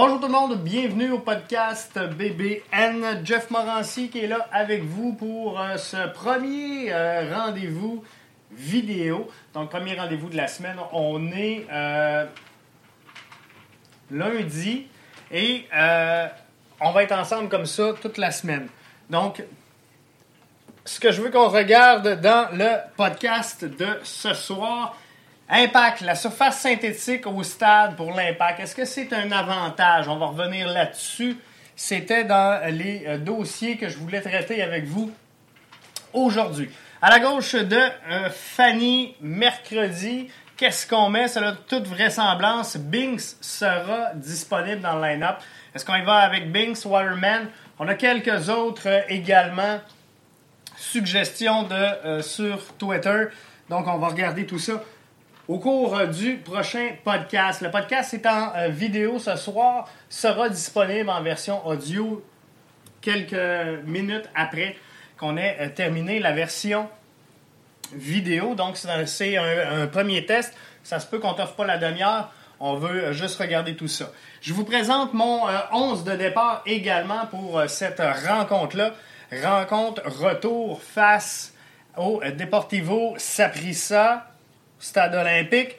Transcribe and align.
Bonjour 0.00 0.20
tout 0.20 0.26
le 0.28 0.32
monde, 0.32 0.62
bienvenue 0.62 1.10
au 1.10 1.18
podcast 1.18 1.98
BBN. 1.98 3.24
Jeff 3.24 3.50
Morancy 3.50 4.08
qui 4.10 4.20
est 4.20 4.26
là 4.28 4.46
avec 4.52 4.84
vous 4.84 5.12
pour 5.14 5.60
euh, 5.60 5.76
ce 5.76 6.12
premier 6.12 6.92
euh, 6.92 7.34
rendez-vous 7.34 8.04
vidéo. 8.52 9.28
Donc, 9.54 9.70
premier 9.70 9.98
rendez-vous 9.98 10.28
de 10.28 10.36
la 10.36 10.46
semaine. 10.46 10.76
On 10.92 11.32
est 11.32 11.66
euh, 11.72 12.26
lundi 14.12 14.86
et 15.32 15.66
on 16.80 16.92
va 16.92 17.02
être 17.02 17.18
ensemble 17.18 17.48
comme 17.48 17.66
ça 17.66 17.92
toute 18.00 18.18
la 18.18 18.30
semaine. 18.30 18.68
Donc, 19.10 19.42
ce 20.84 21.00
que 21.00 21.10
je 21.10 21.20
veux 21.22 21.30
qu'on 21.30 21.48
regarde 21.48 22.20
dans 22.20 22.56
le 22.56 22.76
podcast 22.96 23.64
de 23.64 23.98
ce 24.04 24.32
soir, 24.32 24.96
Impact, 25.50 26.02
la 26.02 26.14
surface 26.14 26.60
synthétique 26.60 27.26
au 27.26 27.42
stade 27.42 27.96
pour 27.96 28.12
l'impact, 28.12 28.60
est-ce 28.60 28.74
que 28.74 28.84
c'est 28.84 29.10
un 29.14 29.32
avantage? 29.32 30.06
On 30.06 30.18
va 30.18 30.26
revenir 30.26 30.68
là-dessus. 30.68 31.38
C'était 31.74 32.24
dans 32.24 32.60
les 32.70 33.04
euh, 33.06 33.16
dossiers 33.16 33.78
que 33.78 33.88
je 33.88 33.96
voulais 33.96 34.20
traiter 34.20 34.62
avec 34.62 34.84
vous 34.84 35.10
aujourd'hui. 36.12 36.68
À 37.00 37.08
la 37.08 37.18
gauche 37.18 37.54
de 37.54 37.78
euh, 37.78 38.28
Fanny, 38.28 39.16
mercredi, 39.22 40.28
qu'est-ce 40.58 40.86
qu'on 40.86 41.08
met? 41.08 41.28
Selon 41.28 41.56
toute 41.66 41.86
vraisemblance, 41.86 42.76
Binks 42.76 43.36
sera 43.40 44.12
disponible 44.16 44.82
dans 44.82 44.96
le 44.96 45.08
line-up. 45.08 45.36
Est-ce 45.74 45.86
qu'on 45.86 45.96
y 45.96 46.04
va 46.04 46.16
avec 46.16 46.52
Binks, 46.52 46.84
Waterman? 46.84 47.48
On 47.78 47.88
a 47.88 47.94
quelques 47.94 48.50
autres 48.50 48.86
euh, 48.86 49.00
également 49.08 49.78
suggestions 50.76 51.62
de, 51.62 52.20
sur 52.20 52.74
Twitter. 52.74 53.28
Donc, 53.70 53.86
on 53.86 53.96
va 53.96 54.08
regarder 54.08 54.46
tout 54.46 54.58
ça 54.58 54.82
au 55.48 55.58
cours 55.58 55.96
euh, 55.96 56.06
du 56.06 56.36
prochain 56.36 56.90
podcast. 57.02 57.62
Le 57.62 57.70
podcast 57.70 58.12
est 58.12 58.26
en 58.26 58.54
euh, 58.54 58.68
vidéo 58.68 59.18
ce 59.18 59.34
soir, 59.36 59.88
sera 60.10 60.50
disponible 60.50 61.08
en 61.08 61.22
version 61.22 61.66
audio 61.66 62.22
quelques 63.00 63.84
minutes 63.86 64.28
après 64.34 64.76
qu'on 65.16 65.38
ait 65.38 65.56
euh, 65.60 65.68
terminé 65.70 66.20
la 66.20 66.32
version 66.32 66.88
vidéo. 67.94 68.54
Donc, 68.54 68.76
c'est 68.76 69.36
un, 69.38 69.86
premier 69.86 70.26
test. 70.26 70.54
Ça 70.82 71.00
se 71.00 71.06
peut 71.06 71.18
qu'on 71.18 71.32
t'offre 71.32 71.54
pas 71.54 71.64
la 71.64 71.78
demi-heure. 71.78 72.30
On 72.60 72.74
veut 72.74 73.12
juste 73.12 73.40
regarder 73.40 73.74
tout 73.76 73.88
ça. 73.88 74.10
Je 74.42 74.52
vous 74.52 74.64
présente 74.64 75.14
mon 75.14 75.44
11 75.72 76.04
de 76.04 76.16
départ 76.16 76.62
également 76.66 77.24
pour 77.26 77.62
cette 77.68 78.02
rencontre-là. 78.26 78.94
Rencontre 79.42 80.02
retour 80.04 80.82
face 80.82 81.54
au 81.96 82.20
Deportivo 82.36 83.14
Saprissa 83.16 84.27
stade 84.78 85.14
olympique. 85.14 85.76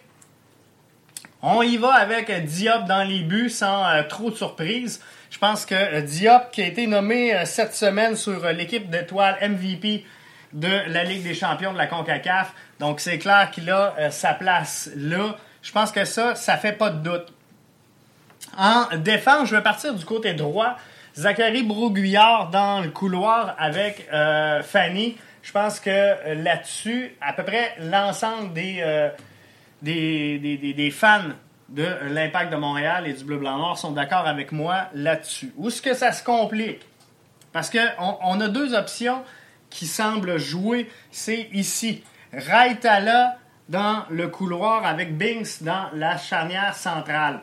On 1.42 1.62
y 1.62 1.78
va 1.78 1.94
avec 1.94 2.30
Diop 2.46 2.86
dans 2.86 3.04
les 3.04 3.22
buts 3.22 3.50
sans 3.50 3.88
euh, 3.88 4.04
trop 4.04 4.30
de 4.30 4.36
surprise. 4.36 5.02
Je 5.30 5.38
pense 5.38 5.66
que 5.66 5.76
euh, 5.76 6.02
Diop, 6.02 6.52
qui 6.52 6.62
a 6.62 6.66
été 6.66 6.86
nommé 6.86 7.34
euh, 7.34 7.46
cette 7.46 7.74
semaine 7.74 8.18
sur 8.18 8.46
l'équipe 8.52 8.90
d'étoiles 8.90 9.38
MVP 9.42 10.06
de 10.52 10.92
la 10.92 11.06
Ligue 11.06 11.24
des 11.24 11.34
champions 11.34 11.72
de 11.72 11.78
la 11.78 11.88
CONCACAF, 11.88 12.54
donc 12.80 13.00
c'est 13.00 13.20
clair 13.20 13.52
qu'il 13.52 13.70
a 13.70 14.10
sa 14.10 14.34
place 14.34 14.90
là. 14.96 15.38
Je 15.62 15.72
pense 15.72 15.92
que 15.92 16.06
ça, 16.06 16.34
ça 16.34 16.58
fait 16.58 16.74
pas 16.74 16.90
de 16.90 17.04
doute. 17.04 17.28
En 18.58 18.86
défense, 18.98 19.48
je 19.50 19.56
vais 19.56 19.62
partir 19.62 19.94
du 19.94 20.04
côté 20.04 20.34
droit. 20.34 20.76
Zachary 21.16 21.62
Broguillard 21.62 22.50
dans 22.50 22.82
le 22.82 22.90
couloir 22.90 23.56
avec 23.60 24.10
Fanny. 24.64 25.18
Je 25.42 25.52
pense 25.52 25.80
que 25.80 25.90
euh, 25.90 26.36
là-dessus, 26.36 27.16
à 27.22 27.34
peu 27.34 27.44
près 27.44 27.76
l'ensemble 27.80 28.52
euh, 28.58 29.10
des, 29.82 30.38
des, 30.40 30.92
fans 30.92 31.30
de 31.70 31.86
l'Impact 32.10 32.52
de 32.52 32.58
Montréal 32.58 33.08
et 33.08 33.14
du 33.14 33.24
Bleu 33.24 33.38
Blanc 33.38 33.58
Noir 33.58 33.78
sont 33.78 33.92
d'accord 33.92 34.28
avec 34.28 34.52
moi 34.52 34.88
là-dessus. 34.94 35.54
Où 35.58 35.70
est-ce 35.70 35.82
que 35.82 35.94
ça 35.94 36.12
se 36.12 36.24
complique? 36.24 36.82
Parce 37.52 37.70
qu'on 37.70 38.18
on 38.22 38.40
a 38.42 38.48
deux 38.48 38.74
options 38.74 39.24
qui 39.70 39.88
semblent 39.88 40.38
jouer. 40.38 40.90
C'est 41.12 41.50
ici. 41.54 42.04
Raitala 42.34 43.38
dans 43.70 44.04
le 44.10 44.28
couloir 44.28 44.86
avec 44.86 45.18
Binks 45.18 45.62
dans 45.62 45.90
la 45.94 46.18
charnière 46.18 46.76
centrale. 46.76 47.40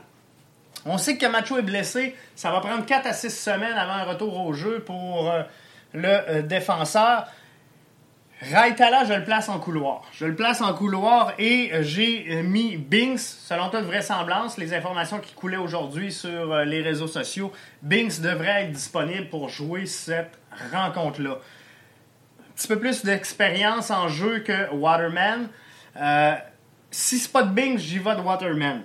On 0.84 0.98
sait 0.98 1.16
que 1.16 1.21
Camacho 1.21 1.59
est 1.59 1.62
blessé. 1.62 2.15
Ça 2.34 2.50
va 2.50 2.60
prendre 2.60 2.84
4 2.84 3.06
à 3.06 3.12
6 3.12 3.31
semaines 3.31 3.76
avant 3.76 3.94
un 3.94 4.04
retour 4.04 4.44
au 4.44 4.53
jeu 4.53 4.81
pour 4.81 5.31
euh, 5.31 5.42
le 5.94 6.42
défenseur. 6.42 7.26
Raitala, 8.42 9.04
je 9.04 9.14
le 9.14 9.24
place 9.24 9.48
en 9.48 9.58
couloir. 9.58 10.02
Je 10.12 10.26
le 10.26 10.34
place 10.34 10.60
en 10.60 10.74
couloir 10.74 11.32
et 11.38 11.70
euh, 11.72 11.82
j'ai 11.82 12.26
euh, 12.30 12.42
mis 12.42 12.76
Binks, 12.76 13.19
selon 13.19 13.70
toute 13.70 13.84
vraisemblance, 13.84 14.58
les 14.58 14.74
informations 14.74 15.20
qui 15.20 15.32
coulaient 15.32 15.56
aujourd'hui 15.56 16.12
sur 16.12 16.52
euh, 16.52 16.64
les 16.64 16.82
réseaux 16.82 17.06
sociaux, 17.06 17.50
Binks 17.80 18.20
devrait 18.20 18.64
être 18.64 18.72
disponible 18.72 19.30
pour 19.30 19.48
jouer 19.48 19.86
cette 19.86 20.38
rencontre-là. 20.70 21.30
Un 21.30 22.52
petit 22.54 22.69
peu 22.69 22.78
plus 22.78 23.06
d'expérience 23.06 23.91
en 23.91 24.08
jeu 24.08 24.41
que 24.41 24.70
Waterman. 24.74 25.48
si 26.91 27.18
c'est 27.18 27.32
pas 27.32 27.42
de 27.42 27.50
Binks, 27.50 27.78
j'y 27.78 27.98
vais 27.98 28.16
de 28.16 28.20
Waterman. 28.20 28.82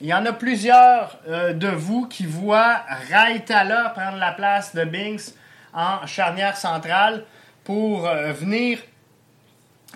Il 0.00 0.06
y 0.06 0.14
en 0.14 0.24
a 0.26 0.32
plusieurs 0.32 1.18
de 1.28 1.68
vous 1.68 2.08
qui 2.08 2.26
voient 2.26 2.82
Raitala 3.10 3.90
prendre 3.90 4.18
la 4.18 4.32
place 4.32 4.74
de 4.74 4.84
Binks 4.84 5.34
en 5.72 6.04
charnière 6.06 6.56
centrale 6.56 7.24
pour 7.62 8.08
venir 8.08 8.78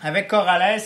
avec 0.02 0.28
Corrales 0.28 0.80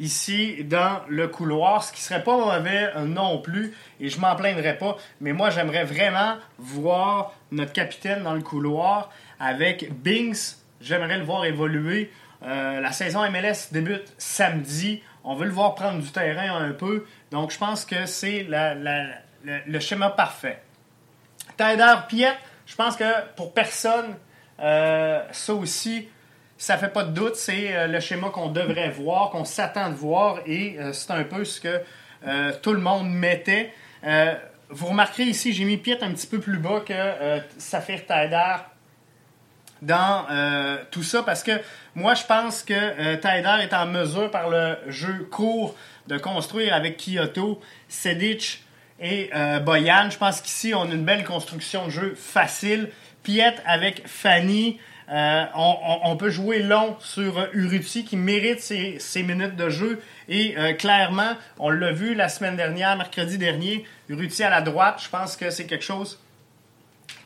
ici 0.00 0.64
dans 0.64 1.02
le 1.08 1.28
couloir, 1.28 1.84
ce 1.84 1.92
qui 1.92 2.00
serait 2.00 2.24
pas 2.24 2.36
mauvais 2.36 2.90
euh, 2.96 3.04
non 3.04 3.38
plus, 3.38 3.74
et 4.00 4.08
je 4.08 4.18
m'en 4.18 4.34
plaindrais 4.34 4.78
pas, 4.78 4.96
mais 5.20 5.32
moi 5.32 5.50
j'aimerais 5.50 5.84
vraiment 5.84 6.36
voir 6.58 7.34
notre 7.52 7.72
capitaine 7.72 8.22
dans 8.22 8.34
le 8.34 8.40
couloir 8.40 9.10
avec 9.38 9.92
Binks, 10.02 10.56
j'aimerais 10.80 11.18
le 11.18 11.24
voir 11.24 11.44
évoluer. 11.44 12.10
Euh, 12.42 12.80
la 12.80 12.92
saison 12.92 13.30
MLS 13.30 13.72
débute 13.72 14.12
samedi, 14.16 15.02
on 15.22 15.34
veut 15.34 15.44
le 15.44 15.52
voir 15.52 15.74
prendre 15.74 16.00
du 16.00 16.10
terrain 16.10 16.56
un 16.56 16.72
peu, 16.72 17.04
donc 17.30 17.52
je 17.52 17.58
pense 17.58 17.84
que 17.84 18.06
c'est 18.06 18.46
le 18.48 19.80
schéma 19.80 20.08
parfait. 20.08 20.62
Tyler 21.58 21.94
Piet, 22.08 22.32
je 22.64 22.74
pense 22.74 22.96
que 22.96 23.04
pour 23.36 23.52
personne, 23.52 24.16
euh, 24.60 25.22
ça 25.30 25.52
aussi, 25.52 26.08
ça 26.60 26.76
fait 26.76 26.92
pas 26.92 27.04
de 27.04 27.12
doute, 27.12 27.36
c'est 27.36 27.74
euh, 27.74 27.86
le 27.86 28.00
schéma 28.00 28.28
qu'on 28.28 28.50
devrait 28.50 28.90
voir, 28.90 29.30
qu'on 29.30 29.46
s'attend 29.46 29.88
de 29.88 29.94
voir, 29.94 30.40
et 30.44 30.76
euh, 30.78 30.92
c'est 30.92 31.10
un 31.10 31.24
peu 31.24 31.42
ce 31.42 31.58
que 31.58 31.80
euh, 32.26 32.52
tout 32.62 32.74
le 32.74 32.80
monde 32.80 33.08
mettait. 33.08 33.72
vous 34.68 34.86
remarquerez 34.86 35.22
ici, 35.22 35.54
j'ai 35.54 35.64
mis 35.64 35.78
Piet 35.78 36.04
un 36.04 36.12
petit 36.12 36.26
peu 36.26 36.38
plus 36.38 36.58
bas 36.58 36.80
que 36.86 37.40
Saphir 37.56 38.04
Taider 38.04 38.56
dans 39.80 40.26
tout 40.90 41.02
ça, 41.02 41.22
parce 41.22 41.42
que 41.42 41.52
moi, 41.94 42.14
je 42.14 42.24
pense 42.24 42.62
que 42.62 43.14
Taider 43.16 43.62
est 43.62 43.72
en 43.72 43.86
mesure, 43.86 44.30
par 44.30 44.50
le 44.50 44.76
jeu 44.86 45.26
court, 45.30 45.74
de 46.08 46.18
construire 46.18 46.74
avec 46.74 46.98
Kyoto, 46.98 47.58
Sedic 47.88 48.62
et 49.00 49.30
Boyan. 49.64 50.10
Je 50.10 50.18
pense 50.18 50.42
qu'ici, 50.42 50.74
on 50.74 50.82
a 50.82 50.94
une 50.94 51.06
belle 51.06 51.24
construction 51.24 51.86
de 51.86 51.90
jeu 51.90 52.14
facile. 52.14 52.90
Piet 53.22 53.56
avec 53.64 54.06
Fanny, 54.06 54.78
euh, 55.10 55.44
on, 55.56 56.16
peut 56.16 56.30
jouer 56.30 56.60
long 56.60 56.96
sur 57.00 57.48
Uruti 57.52 58.04
qui 58.04 58.16
mérite 58.16 58.60
ses, 58.60 59.22
minutes 59.24 59.56
de 59.56 59.68
jeu. 59.68 60.00
Et 60.28 60.54
euh, 60.56 60.72
clairement, 60.72 61.32
on 61.58 61.68
l'a 61.68 61.90
vu 61.90 62.14
la 62.14 62.28
semaine 62.28 62.56
dernière, 62.56 62.96
mercredi 62.96 63.36
dernier, 63.36 63.84
Uruti 64.08 64.44
à 64.44 64.50
la 64.50 64.60
droite, 64.60 65.00
je 65.02 65.08
pense 65.08 65.36
que 65.36 65.50
c'est 65.50 65.66
quelque 65.66 65.84
chose 65.84 66.20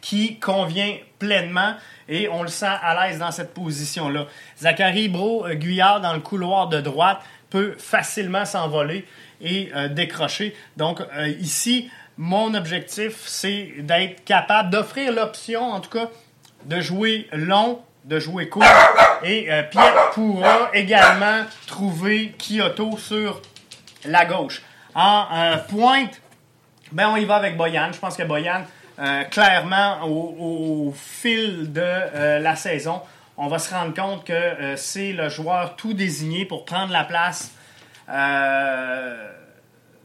qui 0.00 0.38
convient 0.38 0.96
pleinement 1.18 1.74
et 2.08 2.28
on 2.28 2.42
le 2.42 2.48
sent 2.48 2.66
à 2.66 3.06
l'aise 3.06 3.18
dans 3.18 3.30
cette 3.30 3.52
position-là. 3.52 4.26
Zachary 4.58 5.08
Bro 5.08 5.46
euh, 5.46 5.54
Guyard 5.54 6.00
dans 6.00 6.14
le 6.14 6.20
couloir 6.20 6.68
de 6.68 6.80
droite 6.80 7.20
peut 7.50 7.74
facilement 7.78 8.46
s'envoler 8.46 9.06
et 9.42 9.70
décrocher. 9.90 10.56
Donc 10.76 11.00
ici, 11.38 11.88
mon 12.16 12.54
objectif, 12.54 13.22
c'est 13.26 13.74
d'être 13.78 14.24
capable 14.24 14.70
d'offrir 14.70 15.12
l'option, 15.12 15.62
en 15.70 15.80
tout 15.80 15.90
cas, 15.90 16.10
de 16.64 16.80
jouer 16.80 17.28
long, 17.32 17.82
de 18.04 18.18
jouer 18.18 18.48
court. 18.48 18.64
Et 19.22 19.50
euh, 19.50 19.62
Pierre 19.62 20.10
pourra 20.12 20.70
également 20.72 21.44
trouver 21.66 22.34
Kyoto 22.38 22.96
sur 22.98 23.40
la 24.04 24.24
gauche. 24.24 24.62
En 24.94 25.26
euh, 25.32 25.56
pointe, 25.56 26.20
ben 26.92 27.08
on 27.08 27.16
y 27.16 27.24
va 27.24 27.36
avec 27.36 27.56
Boyan. 27.56 27.90
Je 27.92 27.98
pense 27.98 28.16
que 28.16 28.22
Boyan, 28.22 28.62
euh, 28.98 29.24
clairement, 29.24 30.04
au, 30.04 30.94
fil 30.96 31.72
de 31.72 32.40
la 32.40 32.56
saison, 32.56 33.00
on 33.36 33.48
va 33.48 33.58
se 33.58 33.74
rendre 33.74 33.94
compte 33.94 34.24
que 34.24 34.76
c'est 34.76 35.12
le 35.12 35.28
joueur 35.28 35.74
tout 35.76 35.94
désigné 35.94 36.44
pour 36.44 36.64
prendre 36.64 36.92
la 36.92 37.04
place 37.04 37.52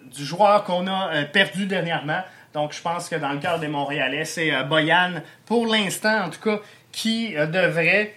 du 0.03 0.25
joueur 0.25 0.63
qu'on 0.63 0.87
a 0.87 1.25
perdu 1.25 1.67
dernièrement. 1.67 2.21
Donc, 2.53 2.73
je 2.73 2.81
pense 2.81 3.09
que 3.09 3.15
dans 3.15 3.31
le 3.31 3.39
cadre 3.39 3.59
des 3.59 3.67
Montréalais, 3.67 4.25
c'est 4.25 4.53
euh, 4.53 4.63
Boyan, 4.63 5.21
pour 5.45 5.67
l'instant 5.67 6.25
en 6.25 6.29
tout 6.29 6.41
cas, 6.41 6.59
qui 6.91 7.35
euh, 7.37 7.45
devrait 7.45 8.15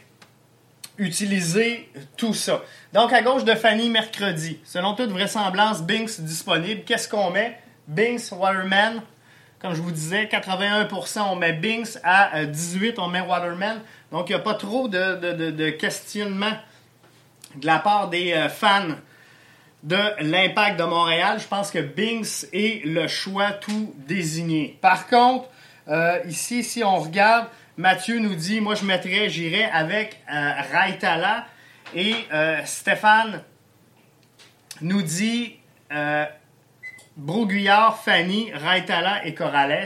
utiliser 0.99 1.91
tout 2.17 2.35
ça. 2.35 2.63
Donc, 2.93 3.13
à 3.13 3.23
gauche 3.23 3.45
de 3.45 3.55
Fanny, 3.55 3.91
mercredi. 3.91 4.59
Selon 4.65 4.95
toute 4.95 5.11
vraisemblance, 5.11 5.83
Binks 5.83 6.21
disponible. 6.21 6.83
Qu'est-ce 6.85 7.09
qu'on 7.09 7.31
met? 7.31 7.59
Binks, 7.89 8.31
Waterman, 8.31 9.03
Comme 9.59 9.75
je 9.75 9.83
vous 9.83 9.91
disais, 9.91 10.25
81% 10.25 11.21
on 11.31 11.37
met 11.37 11.53
Binks, 11.53 11.99
à 12.05 12.45
18% 12.45 12.95
on 12.99 13.09
met 13.09 13.21
Waterman. 13.21 13.81
Donc 14.13 14.29
il 14.29 14.33
n'y 14.33 14.41
a 14.41 14.43
pas 14.43 14.55
trop 14.55 14.89
de, 14.89 15.71
questionnement 15.71 16.53
de 17.57 17.67
la 17.67 17.79
part 17.81 18.09
des 18.09 18.47
fans 18.49 18.95
de 19.83 19.99
l'impact 20.21 20.79
de 20.79 20.85
Montréal. 20.85 21.39
Je 21.41 21.49
pense 21.49 21.71
que 21.71 21.79
Binks 21.79 22.47
est 22.53 22.85
le 22.85 23.09
choix 23.09 23.53
tout 23.53 23.95
désigné. 24.07 24.79
Par 24.81 25.09
contre, 25.09 25.49
ici, 26.27 26.63
si 26.63 26.85
on 26.85 26.99
regarde, 26.99 27.47
Mathieu 27.77 28.19
nous 28.19 28.35
dit, 28.35 28.61
moi 28.61 28.75
je 28.75 28.85
mettrais, 28.85 29.29
j'irais 29.29 29.69
avec 29.73 30.21
Raitala. 30.29 31.47
Et 31.95 32.15
Stéphane 32.65 33.43
nous 34.83 35.03
dit 35.03 35.57
euh, 35.93 36.25
Broguillard, 37.17 37.99
Fanny, 38.03 38.53
Raitala 38.53 39.25
et 39.27 39.35
Corrales. 39.35 39.85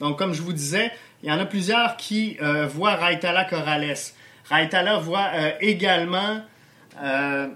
Donc, 0.00 0.18
comme 0.18 0.32
je 0.32 0.42
vous 0.42 0.52
disais, 0.52 0.90
il 1.22 1.28
y 1.28 1.32
en 1.32 1.38
a 1.38 1.46
plusieurs 1.46 1.96
qui 1.96 2.36
euh, 2.42 2.66
voient 2.66 2.96
Raitala 2.96 3.44
Corrales. 3.44 3.94
Raitala 4.48 4.98
voit 4.98 5.30
euh, 5.34 5.52
également, 5.60 6.40
euh, 7.02 7.48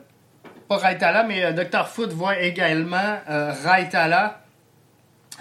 pas 0.68 0.78
Raitala, 0.78 1.24
mais 1.24 1.52
Dr. 1.52 1.86
Foot 1.86 2.12
voit 2.12 2.40
également 2.40 3.18
Raitala 3.26 4.42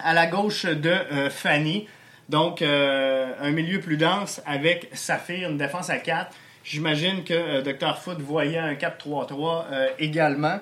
à 0.04 0.14
la 0.14 0.28
gauche 0.28 0.66
de 0.66 0.96
Fanny. 1.30 1.88
Donc, 2.30 2.62
un 2.62 3.52
milieu 3.52 3.80
plus 3.80 3.98
dense 3.98 4.42
avec 4.46 4.90
Saphir, 4.94 5.50
une 5.50 5.58
défense 5.58 5.90
à 5.90 5.98
4. 5.98 6.32
J'imagine 6.64 7.24
que 7.24 7.62
Dr. 7.62 7.98
Foot 7.98 8.20
voyait 8.20 8.58
un 8.58 8.74
4-3-3 8.74 9.66
également 10.00 10.60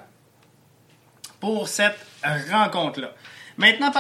pour 1.40 1.68
cette 1.68 1.98
rencontre-là. 2.52 3.12
Maintenant, 3.58 3.92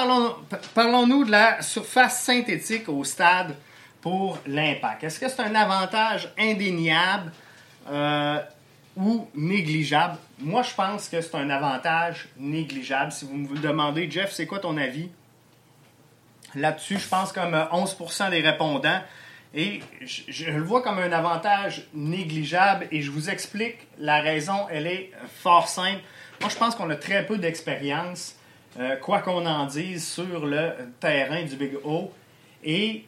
parlons-nous 0.73 1.25
de 1.25 1.31
la 1.31 1.61
surface 1.61 2.23
synthétique 2.23 2.89
au 2.89 3.03
stade 3.03 3.55
pour 4.01 4.39
l'impact. 4.47 5.03
Est-ce 5.03 5.19
que 5.19 5.29
c'est 5.29 5.41
un 5.41 5.55
avantage 5.55 6.29
indéniable 6.39 7.31
euh, 7.89 8.39
ou 8.95 9.27
négligeable? 9.35 10.17
Moi, 10.39 10.61
je 10.61 10.73
pense 10.73 11.09
que 11.09 11.21
c'est 11.21 11.35
un 11.35 11.49
avantage 11.49 12.27
négligeable. 12.37 13.11
Si 13.11 13.25
vous 13.25 13.35
me 13.35 13.57
demandez, 13.57 14.09
Jeff, 14.09 14.31
c'est 14.31 14.45
quoi 14.45 14.59
ton 14.59 14.77
avis? 14.77 15.09
Là-dessus, 16.55 16.99
je 16.99 17.07
pense 17.07 17.31
comme 17.31 17.53
11% 17.53 18.29
des 18.29 18.41
répondants. 18.41 19.01
Et 19.55 19.81
je, 20.01 20.45
le 20.45 20.63
vois 20.63 20.81
comme 20.81 20.97
un 20.97 21.11
avantage 21.11 21.87
négligeable 21.93 22.87
et 22.91 23.01
je 23.01 23.11
vous 23.11 23.29
explique 23.29 23.77
la 23.99 24.19
raison, 24.19 24.67
elle 24.71 24.87
est 24.87 25.11
fort 25.41 25.67
simple. 25.67 26.01
Moi, 26.41 26.49
je 26.49 26.55
pense 26.55 26.73
qu'on 26.73 26.89
a 26.89 26.95
très 26.95 27.23
peu 27.25 27.37
d'expérience, 27.37 28.35
euh, 28.79 28.95
quoi 28.97 29.19
qu'on 29.19 29.45
en 29.45 29.67
dise, 29.67 30.07
sur 30.07 30.45
le 30.47 30.71
terrain 30.99 31.43
du 31.43 31.55
Big 31.55 31.75
O. 31.83 32.11
Et 32.63 33.05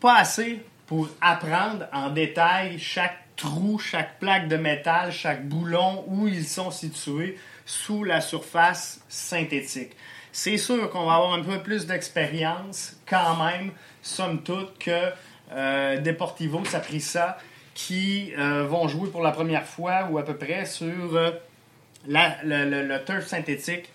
pas 0.00 0.16
assez 0.16 0.64
pour 0.86 1.08
apprendre 1.20 1.86
en 1.92 2.10
détail 2.10 2.78
chaque 2.78 3.23
trou, 3.36 3.78
chaque 3.78 4.18
plaque 4.18 4.48
de 4.48 4.56
métal, 4.56 5.12
chaque 5.12 5.46
boulon, 5.46 6.04
où 6.08 6.28
ils 6.28 6.46
sont 6.46 6.70
situés 6.70 7.38
sous 7.66 8.04
la 8.04 8.20
surface 8.20 9.00
synthétique. 9.08 9.92
C'est 10.32 10.58
sûr 10.58 10.90
qu'on 10.90 11.06
va 11.06 11.14
avoir 11.14 11.34
un 11.34 11.42
peu 11.42 11.62
plus 11.62 11.86
d'expérience 11.86 12.96
quand 13.06 13.36
même, 13.44 13.72
somme 14.02 14.42
toute, 14.42 14.78
que 14.78 15.10
euh, 15.52 16.00
Deportivo 16.00 16.64
Saprissa 16.64 17.38
qui 17.74 18.32
euh, 18.38 18.64
vont 18.66 18.88
jouer 18.88 19.10
pour 19.10 19.22
la 19.22 19.32
première 19.32 19.64
fois 19.64 20.08
ou 20.10 20.18
à 20.18 20.24
peu 20.24 20.36
près 20.36 20.64
sur 20.64 20.86
le, 22.06 22.98
turf 23.04 23.26
synthétique 23.26 23.90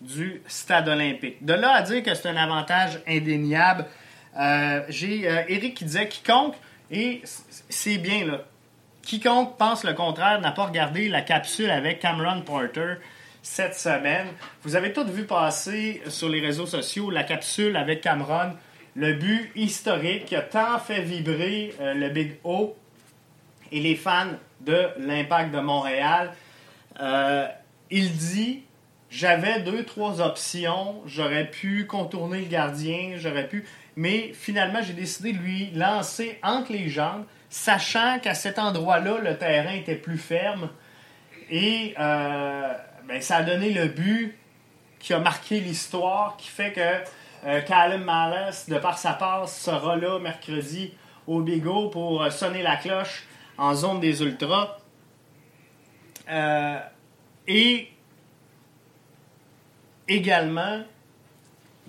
du 0.00 0.42
stade 0.46 0.88
olympique. 0.88 1.44
De 1.44 1.54
là 1.54 1.72
à 1.72 1.82
dire 1.82 2.02
que 2.02 2.14
c'est 2.14 2.28
un 2.28 2.36
avantage 2.36 3.00
indéniable, 3.06 3.86
euh, 4.38 4.82
j'ai 4.88 5.28
euh, 5.28 5.42
Eric 5.48 5.74
qui 5.74 5.84
disait 5.84 6.08
quiconque, 6.08 6.54
et 6.90 7.22
c'est 7.68 7.98
bien 7.98 8.26
là, 8.26 8.44
quiconque 9.06 9.56
pense 9.56 9.84
le 9.84 9.94
contraire 9.94 10.40
n'a 10.40 10.50
pas 10.50 10.66
regardé 10.66 11.08
la 11.08 11.22
capsule 11.22 11.70
avec 11.70 12.00
Cameron 12.00 12.42
Porter 12.42 12.96
cette 13.40 13.76
semaine. 13.76 14.26
Vous 14.62 14.74
avez 14.74 14.92
tous 14.92 15.04
vu 15.04 15.24
passer 15.24 16.02
sur 16.08 16.28
les 16.28 16.40
réseaux 16.40 16.66
sociaux 16.66 17.10
la 17.10 17.22
capsule 17.22 17.76
avec 17.76 18.00
Cameron, 18.00 18.52
le 18.96 19.12
but 19.12 19.52
historique 19.54 20.24
qui 20.24 20.34
a 20.34 20.42
tant 20.42 20.80
fait 20.80 21.02
vibrer 21.02 21.72
euh, 21.80 21.94
le 21.94 22.08
Big 22.08 22.38
O 22.42 22.76
et 23.70 23.80
les 23.80 23.94
fans 23.94 24.32
de 24.60 24.88
l'Impact 24.98 25.54
de 25.54 25.60
Montréal. 25.60 26.32
Euh, 27.00 27.46
il 27.90 28.12
dit 28.16 28.64
j'avais 29.08 29.60
deux, 29.60 29.84
trois 29.84 30.20
options. 30.20 31.00
J'aurais 31.06 31.48
pu 31.48 31.86
contourner 31.86 32.40
le 32.40 32.46
gardien, 32.46 33.12
j'aurais 33.18 33.46
pu. 33.46 33.64
Mais 33.94 34.32
finalement, 34.34 34.82
j'ai 34.82 34.94
décidé 34.94 35.32
de 35.32 35.38
lui 35.38 35.70
lancer 35.74 36.40
entre 36.42 36.72
les 36.72 36.88
jambes, 36.88 37.24
sachant 37.56 38.18
qu'à 38.18 38.34
cet 38.34 38.58
endroit-là, 38.58 39.18
le 39.18 39.38
terrain 39.38 39.72
était 39.72 39.94
plus 39.94 40.18
ferme. 40.18 40.68
Et 41.48 41.94
euh, 41.98 42.74
ben, 43.08 43.22
ça 43.22 43.36
a 43.36 43.42
donné 43.42 43.72
le 43.72 43.88
but 43.88 44.36
qui 44.98 45.14
a 45.14 45.18
marqué 45.18 45.60
l'histoire, 45.60 46.36
qui 46.36 46.48
fait 46.48 46.72
que 46.72 47.48
euh, 47.48 47.62
Callum 47.62 48.04
de 48.68 48.78
par 48.78 48.98
sa 48.98 49.14
passe, 49.14 49.58
sera 49.58 49.96
là 49.96 50.18
mercredi 50.18 50.92
au 51.26 51.40
Bigot 51.40 51.88
pour 51.88 52.30
sonner 52.30 52.62
la 52.62 52.76
cloche 52.76 53.24
en 53.56 53.74
zone 53.74 54.00
des 54.00 54.22
Ultras. 54.22 54.76
Euh, 56.28 56.78
et 57.48 57.88
également, 60.08 60.82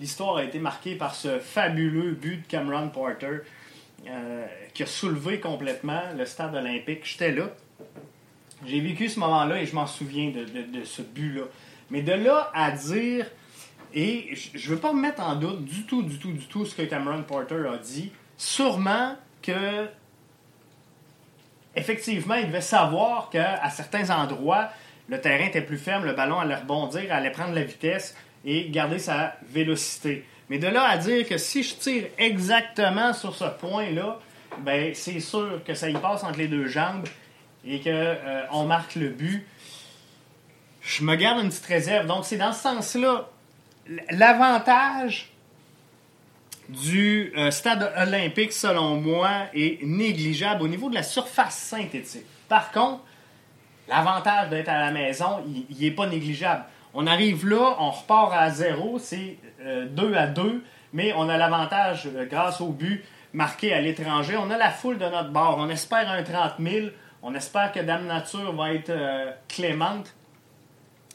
l'histoire 0.00 0.38
a 0.38 0.44
été 0.44 0.60
marquée 0.60 0.94
par 0.94 1.14
ce 1.14 1.38
fabuleux 1.38 2.12
but 2.12 2.38
de 2.38 2.46
Cameron 2.46 2.88
Porter 2.88 3.42
euh, 4.06 4.46
qui 4.74 4.82
a 4.82 4.86
soulevé 4.86 5.40
complètement 5.40 6.02
le 6.16 6.24
stade 6.24 6.54
olympique. 6.54 7.00
J'étais 7.04 7.32
là. 7.32 7.50
J'ai 8.64 8.80
vécu 8.80 9.08
ce 9.08 9.20
moment-là 9.20 9.60
et 9.60 9.66
je 9.66 9.74
m'en 9.74 9.86
souviens 9.86 10.30
de, 10.30 10.84
ce 10.84 11.02
but-là. 11.02 11.44
Mais 11.90 12.02
de 12.02 12.12
là 12.12 12.50
à 12.54 12.70
dire, 12.70 13.26
et 13.94 14.34
je 14.34 14.70
ne 14.70 14.74
veux 14.74 14.80
pas 14.80 14.92
me 14.92 15.00
mettre 15.00 15.22
en 15.22 15.36
doute 15.36 15.64
du 15.64 15.84
tout, 15.84 16.02
du 16.02 16.18
tout, 16.18 16.32
du 16.32 16.46
tout 16.46 16.64
ce 16.66 16.74
que 16.74 16.82
Cameron 16.82 17.22
Porter 17.22 17.66
a 17.72 17.78
dit, 17.78 18.12
sûrement 18.36 19.16
que 19.42 19.88
effectivement, 21.74 22.34
il 22.34 22.48
devait 22.48 22.60
savoir 22.60 23.30
qu'à 23.30 23.68
certains 23.70 24.10
endroits, 24.10 24.70
le 25.08 25.20
terrain 25.20 25.46
était 25.46 25.62
plus 25.62 25.78
ferme, 25.78 26.04
le 26.04 26.12
ballon 26.12 26.38
allait 26.38 26.56
rebondir, 26.56 27.12
allait 27.12 27.30
prendre 27.30 27.54
la 27.54 27.62
vitesse 27.62 28.16
et 28.44 28.68
garder 28.70 28.98
sa 28.98 29.36
vélocité. 29.48 30.24
Mais 30.50 30.58
de 30.58 30.66
là 30.66 30.84
à 30.84 30.96
dire 30.96 31.26
que 31.26 31.36
si 31.36 31.62
je 31.62 31.74
tire 31.74 32.04
exactement 32.16 33.12
sur 33.12 33.34
ce 33.34 33.44
point-là, 33.44 34.18
ben 34.60 34.94
c'est 34.94 35.20
sûr 35.20 35.60
que 35.64 35.74
ça 35.74 35.90
y 35.90 35.94
passe 35.94 36.24
entre 36.24 36.38
les 36.38 36.48
deux 36.48 36.66
jambes 36.66 37.06
et 37.66 37.80
qu'on 37.80 37.90
euh, 37.90 38.64
marque 38.66 38.94
le 38.94 39.10
but. 39.10 39.46
Je 40.80 41.04
me 41.04 41.16
garde 41.16 41.42
une 41.42 41.50
petite 41.50 41.66
réserve. 41.66 42.06
Donc 42.06 42.24
c'est 42.24 42.38
dans 42.38 42.52
ce 42.52 42.62
sens-là 42.62 43.28
l'avantage 44.10 45.30
du 46.68 47.32
euh, 47.36 47.50
stade 47.50 47.92
olympique, 47.96 48.52
selon 48.52 49.00
moi, 49.00 49.30
est 49.54 49.82
négligeable 49.82 50.62
au 50.62 50.68
niveau 50.68 50.90
de 50.90 50.94
la 50.94 51.02
surface 51.02 51.56
synthétique. 51.56 52.26
Par 52.48 52.72
contre, 52.72 53.02
l'avantage 53.88 54.50
d'être 54.50 54.68
à 54.68 54.78
la 54.78 54.90
maison, 54.90 55.42
il 55.70 55.78
n'est 55.78 55.90
pas 55.90 56.06
négligeable. 56.06 56.64
On 56.94 57.06
arrive 57.06 57.46
là, 57.48 57.76
on 57.78 57.90
repart 57.90 58.32
à 58.32 58.50
zéro, 58.50 58.98
c'est 58.98 59.38
2 59.60 59.64
euh, 59.64 60.14
à 60.16 60.26
2, 60.26 60.64
mais 60.92 61.12
on 61.16 61.28
a 61.28 61.36
l'avantage 61.36 62.08
euh, 62.14 62.26
grâce 62.26 62.60
au 62.60 62.68
but 62.68 63.04
marqué 63.32 63.74
à 63.74 63.80
l'étranger. 63.80 64.36
On 64.36 64.50
a 64.50 64.56
la 64.56 64.70
foule 64.70 64.98
de 64.98 65.04
notre 65.04 65.30
bord. 65.30 65.56
On 65.58 65.68
espère 65.68 66.10
un 66.10 66.22
30 66.22 66.54
000. 66.58 66.86
On 67.22 67.34
espère 67.34 67.72
que 67.72 67.80
Dame 67.80 68.06
Nature 68.06 68.54
va 68.54 68.72
être 68.72 68.92
clémente 69.48 70.14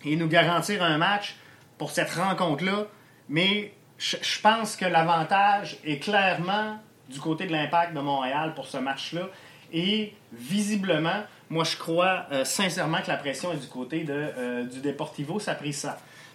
et 0.05 0.15
nous 0.15 0.27
garantir 0.27 0.83
un 0.83 0.97
match 0.97 1.37
pour 1.77 1.91
cette 1.91 2.11
rencontre-là. 2.11 2.85
Mais 3.29 3.73
je 3.97 4.41
pense 4.41 4.75
que 4.75 4.85
l'avantage 4.85 5.77
est 5.85 5.99
clairement 5.99 6.77
du 7.09 7.19
côté 7.19 7.45
de 7.45 7.51
l'impact 7.51 7.93
de 7.93 7.99
Montréal 7.99 8.53
pour 8.53 8.67
ce 8.67 8.77
match-là. 8.77 9.27
Et 9.71 10.13
visiblement, 10.31 11.23
moi 11.53 11.63
je 11.63 11.77
crois 11.77 12.25
euh, 12.31 12.43
sincèrement 12.43 13.01
que 13.01 13.07
la 13.07 13.17
pression 13.17 13.53
est 13.53 13.57
du 13.57 13.67
côté 13.67 14.03
de, 14.03 14.13
euh, 14.13 14.63
du 14.63 14.81
Deportivo 14.81 15.39
ça. 15.39 15.55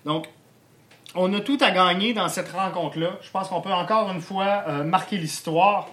Donc, 0.05 0.29
on 1.15 1.33
a 1.35 1.41
tout 1.41 1.59
à 1.61 1.71
gagner 1.71 2.15
dans 2.15 2.29
cette 2.29 2.51
rencontre-là. 2.53 3.19
Je 3.23 3.31
pense 3.31 3.49
qu'on 3.49 3.61
peut 3.61 3.73
encore 3.73 4.11
une 4.11 4.21
fois 4.21 4.65
euh, 4.69 4.85
marquer 4.85 5.17
l'histoire 5.17 5.89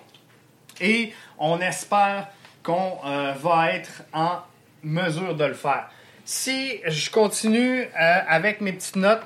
et 0.79 1.13
on 1.39 1.59
espère 1.59 2.27
qu'on 2.61 2.97
va 3.03 3.71
être 3.73 4.03
en 4.11 4.39
mesure 4.83 5.35
de 5.35 5.45
le 5.45 5.53
faire. 5.53 5.87
Si 6.25 6.79
je 6.85 7.11
continue 7.11 7.87
avec 7.93 8.59
mes 8.59 8.73
petites 8.73 8.95
notes, 8.95 9.21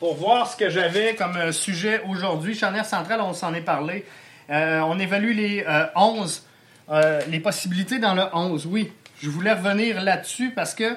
pour 0.00 0.14
voir 0.14 0.50
ce 0.50 0.56
que 0.56 0.70
j'avais 0.70 1.14
comme 1.14 1.36
euh, 1.36 1.52
sujet 1.52 2.00
aujourd'hui. 2.08 2.54
Charnière 2.54 2.86
centrale, 2.86 3.20
on 3.20 3.34
s'en 3.34 3.52
est 3.52 3.60
parlé. 3.60 4.06
Euh, 4.48 4.80
on 4.80 4.98
évalue 4.98 5.36
les 5.36 5.64
11, 5.94 6.42
euh, 6.90 7.20
les 7.28 7.40
possibilités 7.40 7.98
dans 7.98 8.14
le 8.14 8.24
11. 8.32 8.66
Oui, 8.66 8.92
je 9.22 9.28
voulais 9.28 9.52
revenir 9.52 10.00
là-dessus 10.02 10.50
parce 10.50 10.74
que 10.74 10.96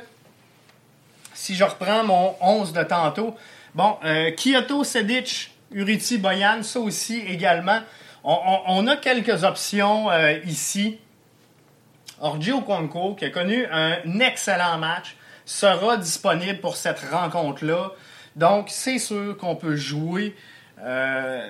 si 1.33 1.55
je 1.55 1.63
reprends 1.63 2.03
mon 2.03 2.35
11 2.41 2.73
de 2.73 2.83
tantôt, 2.83 3.35
Bon, 3.75 3.97
Kyoto, 4.37 4.83
Sedic, 4.83 5.51
Uriti, 5.71 6.19
Boyan, 6.19 6.61
ça 6.61 6.79
aussi 6.79 7.17
également. 7.27 7.79
On, 8.23 8.85
a 8.85 8.97
quelques 8.97 9.43
options 9.43 10.09
ici. 10.45 10.99
Orji 12.21 12.51
Okonko, 12.51 13.15
qui 13.15 13.25
a 13.25 13.31
connu 13.31 13.65
un 13.65 14.19
excellent 14.19 14.77
match, 14.77 15.15
sera 15.45 15.97
disponible 15.97 16.59
pour 16.59 16.75
cette 16.77 16.99
rencontre-là. 16.99 17.93
Donc, 18.35 18.67
c'est 18.69 18.99
sûr 18.99 19.37
qu'on 19.37 19.55
peut 19.55 19.75
jouer 19.75 20.35
euh, 20.79 21.49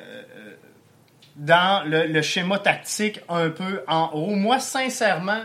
dans 1.36 1.84
le, 1.86 2.22
schéma 2.22 2.60
tactique 2.60 3.20
un 3.30 3.50
peu 3.50 3.84
en 3.88 4.12
haut. 4.14 4.36
Moi, 4.36 4.60
sincèrement, 4.60 5.42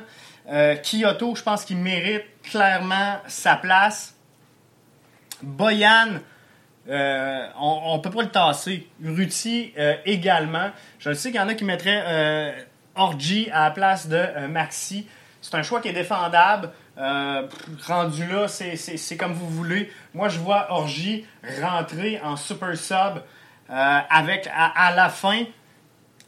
euh, 0.50 0.76
Kyoto, 0.76 1.35
je 1.35 1.42
pense 1.42 1.64
qu'il 1.64 1.78
mérite 1.78 2.25
clairement 2.42 3.18
sa 3.26 3.57
place. 3.57 4.14
Boyan, 5.42 6.21
euh, 6.88 7.47
on 7.59 7.97
ne 7.97 8.02
peut 8.02 8.11
pas 8.11 8.23
le 8.23 8.30
tasser. 8.30 8.88
Ruti 9.04 9.73
également. 10.04 10.71
Je 10.99 11.12
sais 11.12 11.30
qu'il 11.30 11.40
y 11.40 11.42
en 11.42 11.49
a 11.49 11.54
qui 11.54 11.64
mettraient 11.64 12.54
Orji 12.95 13.49
à 13.52 13.64
la 13.64 13.71
place 13.71 14.09
de 14.09 14.47
Maxi. 14.49 15.07
C'est 15.40 15.54
un 15.54 15.62
choix 15.62 15.80
qui 15.80 15.88
est 15.88 15.92
défendable. 15.92 16.71
Euh, 16.99 17.47
rendu 17.87 18.26
là, 18.26 18.49
c'est 18.49 19.16
comme 19.16 19.33
vous 19.33 19.49
voulez. 19.49 19.90
Moi, 20.14 20.28
je 20.28 20.38
vois 20.38 20.73
Orgy 20.73 21.25
rentrer 21.62 22.21
en 22.23 22.37
super 22.37 22.76
sub 22.76 23.23
euh, 23.71 23.99
avec 24.11 24.49
à, 24.52 24.92
la 24.95 25.09
fin. 25.09 25.45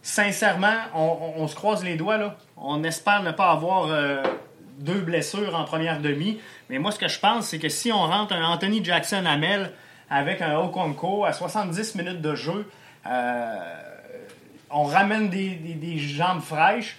Sincèrement, 0.02 0.76
on, 0.95 1.47
se 1.47 1.54
croise 1.54 1.85
les 1.85 1.97
doigts. 1.97 2.16
Là. 2.16 2.37
On 2.57 2.83
espère 2.85 3.23
ne 3.23 3.33
pas 3.33 3.50
avoir 3.50 3.88
euh, 3.88 4.23
deux 4.78 5.00
blessures 5.00 5.54
en 5.54 5.64
première 5.64 6.00
demi. 6.00 6.40
Mais 6.69 6.78
moi, 6.78 6.90
ce 6.90 6.99
que 6.99 7.09
je 7.09 7.19
pense, 7.19 7.49
c'est 7.49 7.59
que 7.59 7.69
si 7.69 7.92
on 7.92 8.07
rentre 8.07 8.33
un 8.33 8.45
Anthony 8.45 8.83
Jackson 8.85 9.25
Amel 9.26 9.73
avec 10.09 10.40
un 10.40 10.59
Okonko 10.59 11.25
à 11.25 11.33
70 11.33 11.95
minutes 11.97 12.23
de 12.23 12.35
jeu, 12.35 12.71
on 14.71 14.85
ramène 14.85 15.28
des 15.28 15.99
jambes 15.99 16.40
fraîches. 16.40 16.97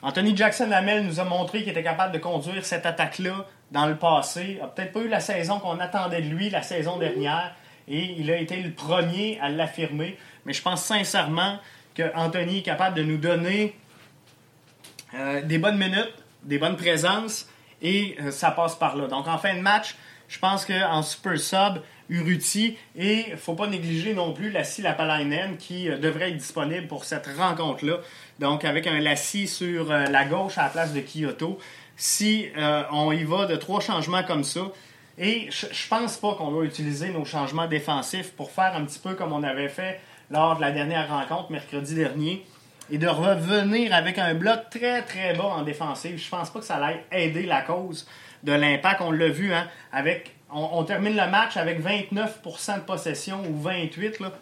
Anthony 0.00 0.36
Jackson 0.36 0.68
Lamel 0.68 1.04
nous 1.04 1.18
a 1.18 1.24
montré 1.24 1.60
qu'il 1.60 1.70
était 1.70 1.82
capable 1.82 2.12
de 2.12 2.18
conduire 2.18 2.64
cette 2.64 2.86
attaque-là 2.86 3.46
dans 3.72 3.86
le 3.86 3.96
passé. 3.96 4.52
Il 4.52 4.58
n'a 4.58 4.68
peut-être 4.68 4.92
pas 4.92 5.00
eu 5.00 5.08
la 5.08 5.20
saison 5.20 5.58
qu'on 5.58 5.80
attendait 5.80 6.22
de 6.22 6.28
lui 6.28 6.50
la 6.50 6.62
saison 6.62 6.98
dernière 6.98 7.54
et 7.88 8.14
il 8.18 8.30
a 8.30 8.36
été 8.36 8.62
le 8.62 8.70
premier 8.70 9.40
à 9.40 9.48
l'affirmer. 9.48 10.16
Mais 10.46 10.52
je 10.52 10.62
pense 10.62 10.84
sincèrement 10.84 11.58
qu'Anthony 11.98 12.58
est 12.58 12.62
capable 12.62 12.96
de 12.96 13.02
nous 13.02 13.16
donner 13.16 13.74
euh, 15.14 15.42
des 15.42 15.58
bonnes 15.58 15.78
minutes, 15.78 16.14
des 16.44 16.58
bonnes 16.58 16.76
présences 16.76 17.48
et 17.82 18.16
euh, 18.20 18.30
ça 18.30 18.50
passe 18.50 18.76
par 18.76 18.96
là. 18.96 19.06
Donc 19.08 19.26
en 19.26 19.38
fin 19.38 19.54
de 19.54 19.60
match, 19.60 19.96
je 20.28 20.38
pense 20.38 20.64
qu'en 20.64 21.02
super 21.02 21.38
sub, 21.38 21.82
Uruti 22.10 22.78
et 22.96 23.36
faut 23.36 23.54
pas 23.54 23.66
négliger 23.66 24.14
non 24.14 24.32
plus 24.32 24.50
Lassie 24.50 24.80
Lapalainen 24.80 25.58
qui 25.58 25.90
euh, 25.90 25.98
devrait 25.98 26.30
être 26.30 26.36
disponible 26.36 26.86
pour 26.86 27.04
cette 27.04 27.26
rencontre-là. 27.26 27.98
Donc 28.38 28.64
avec 28.64 28.86
un 28.86 29.00
Lassie 29.00 29.48
sur 29.48 29.88
la 29.88 30.24
gauche 30.24 30.56
à 30.56 30.64
la 30.64 30.68
place 30.68 30.92
de 30.92 31.00
Kyoto. 31.00 31.58
Si 31.96 32.46
on 32.92 33.10
y 33.10 33.24
va 33.24 33.46
de 33.46 33.56
trois 33.56 33.80
changements 33.80 34.22
comme 34.22 34.44
ça, 34.44 34.70
et 35.18 35.48
je, 35.50 35.88
pense 35.88 36.16
pas 36.16 36.34
qu'on 36.34 36.52
va 36.52 36.64
utiliser 36.64 37.10
nos 37.10 37.24
changements 37.24 37.66
défensifs 37.66 38.30
pour 38.30 38.52
faire 38.52 38.76
un 38.76 38.84
petit 38.84 39.00
peu 39.00 39.14
comme 39.14 39.32
on 39.32 39.42
avait 39.42 39.68
fait 39.68 40.00
lors 40.30 40.56
de 40.56 40.60
la 40.60 40.70
dernière 40.70 41.08
rencontre 41.08 41.50
mercredi 41.50 41.94
dernier 41.94 42.44
et 42.90 42.98
de 42.98 43.06
revenir 43.06 43.94
avec 43.94 44.18
un 44.18 44.34
bloc 44.34 44.70
très 44.70 45.02
très 45.02 45.34
bas 45.34 45.44
en 45.44 45.62
défensive. 45.62 46.18
Je 46.18 46.28
pense 46.28 46.50
pas 46.50 46.60
que 46.60 46.64
ça 46.64 46.76
allait 46.76 47.04
aider 47.12 47.44
la 47.44 47.62
cause 47.62 48.06
de 48.42 48.52
l'impact. 48.52 49.00
On 49.00 49.10
l'a 49.10 49.28
vu 49.28 49.52
hein, 49.52 49.68
avec 49.92 50.34
on, 50.50 50.82
termine 50.84 51.14
le 51.14 51.30
match 51.30 51.56
avec 51.56 51.82
29% 51.84 52.76
de 52.76 52.80
possession 52.80 53.42
ou 53.48 53.68
28%. 53.68 54.22
Là. 54.22 54.32